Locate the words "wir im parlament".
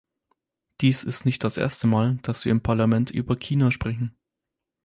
2.43-3.11